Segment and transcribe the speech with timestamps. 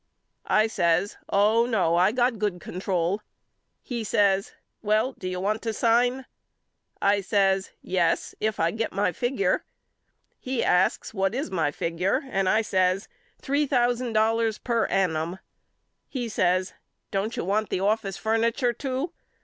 [0.47, 3.19] I says Oh no I got good con trol.
[3.83, 6.25] He says Well do you want to sign?
[6.99, 9.63] I says Yes if I get my figure.
[10.39, 13.07] He asks What is my figure and I says
[13.39, 15.39] three thousand dollars per an 14 YOU KNOW ME AL num.
[16.09, 16.73] He says
[17.11, 19.11] Don't you want the office furni ture too?